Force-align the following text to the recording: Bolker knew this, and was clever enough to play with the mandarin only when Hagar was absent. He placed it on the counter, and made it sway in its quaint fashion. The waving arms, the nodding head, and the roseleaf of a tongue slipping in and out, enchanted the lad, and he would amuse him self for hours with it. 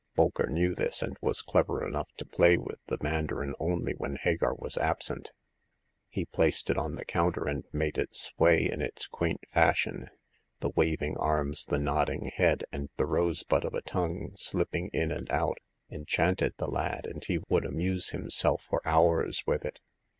Bolker 0.17 0.49
knew 0.49 0.73
this, 0.73 1.03
and 1.03 1.15
was 1.21 1.43
clever 1.43 1.85
enough 1.87 2.07
to 2.17 2.25
play 2.25 2.57
with 2.57 2.79
the 2.87 2.97
mandarin 3.03 3.53
only 3.59 3.93
when 3.93 4.15
Hagar 4.15 4.55
was 4.55 4.75
absent. 4.79 5.31
He 6.09 6.25
placed 6.25 6.71
it 6.71 6.77
on 6.79 6.95
the 6.95 7.05
counter, 7.05 7.45
and 7.47 7.65
made 7.71 7.99
it 7.99 8.15
sway 8.15 8.67
in 8.67 8.81
its 8.81 9.05
quaint 9.05 9.41
fashion. 9.53 10.09
The 10.59 10.71
waving 10.75 11.17
arms, 11.17 11.65
the 11.67 11.77
nodding 11.77 12.31
head, 12.33 12.63
and 12.71 12.89
the 12.97 13.05
roseleaf 13.05 13.63
of 13.63 13.75
a 13.75 13.83
tongue 13.83 14.31
slipping 14.37 14.87
in 14.91 15.11
and 15.11 15.31
out, 15.31 15.59
enchanted 15.91 16.55
the 16.57 16.65
lad, 16.71 17.05
and 17.05 17.23
he 17.23 17.37
would 17.47 17.63
amuse 17.63 18.09
him 18.09 18.31
self 18.31 18.63
for 18.63 18.81
hours 18.83 19.43
with 19.45 19.63
it. 19.63 19.79